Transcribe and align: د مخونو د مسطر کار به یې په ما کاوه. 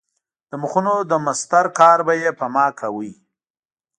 د 0.49 0.51
مخونو 0.61 0.93
د 1.11 1.13
مسطر 1.27 1.65
کار 1.79 1.99
به 2.07 2.13
یې 2.21 2.31
په 2.39 2.45
ما 2.55 2.67
کاوه. 2.79 3.11